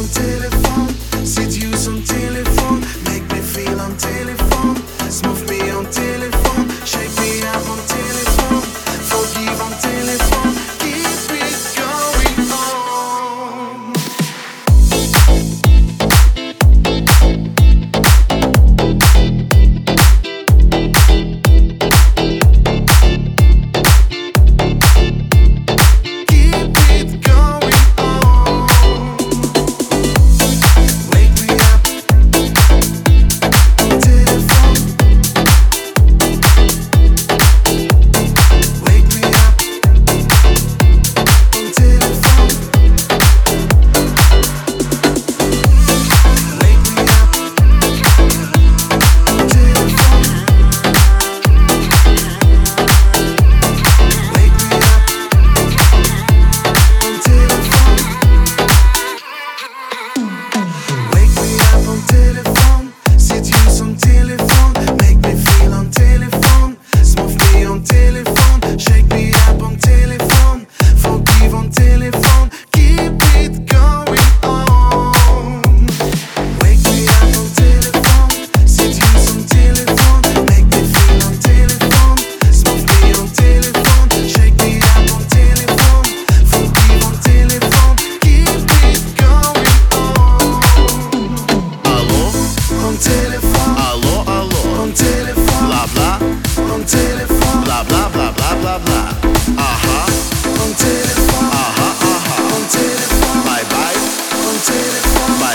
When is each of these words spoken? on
on 0.00 0.49